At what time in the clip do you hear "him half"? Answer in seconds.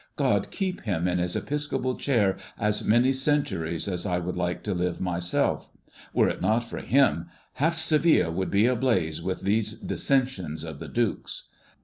6.79-7.75